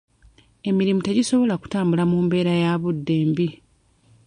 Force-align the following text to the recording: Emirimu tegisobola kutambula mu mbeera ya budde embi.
Emirimu 0.69 1.01
tegisobola 1.07 1.53
kutambula 1.61 2.03
mu 2.11 2.17
mbeera 2.25 2.53
ya 2.63 2.73
budde 2.81 3.13
embi. 3.23 3.47